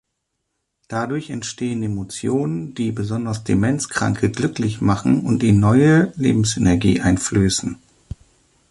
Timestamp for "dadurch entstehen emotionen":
0.87-2.73